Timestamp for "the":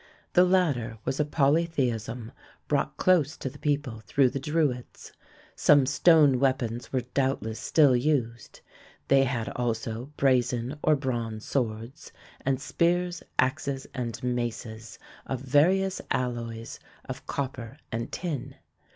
0.33-0.45, 3.51-3.59, 4.31-4.39